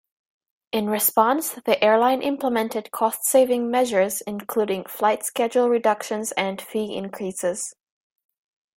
In 0.71 0.89
response, 0.89 1.51
the 1.51 1.79
airline 1.83 2.23
implemented 2.23 2.89
cost-saving 2.89 3.69
measures, 3.69 4.21
including 4.21 4.85
flight 4.85 5.23
schedule 5.23 5.69
reductions 5.69 6.31
and 6.31 6.59
fee 6.59 6.95
increases. 6.95 7.75